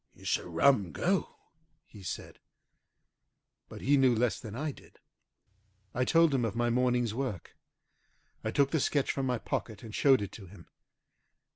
"It's 0.15 0.35
a 0.37 0.49
rum 0.49 0.91
go!" 0.93 1.35
he 1.85 2.01
said. 2.01 2.39
But 3.69 3.81
he 3.81 3.97
knew 3.97 4.15
less 4.15 4.39
than 4.39 4.55
I 4.55 4.71
did. 4.71 4.97
I 5.93 6.05
told 6.05 6.33
him 6.33 6.43
of 6.43 6.55
my 6.55 6.71
morning's 6.71 7.13
work. 7.13 7.55
I 8.43 8.49
took 8.49 8.71
the 8.71 8.79
sketch 8.79 9.11
from 9.11 9.27
my 9.27 9.37
pocket 9.37 9.83
and 9.83 9.93
showed 9.93 10.23
it 10.23 10.31
to 10.31 10.47
him. 10.47 10.65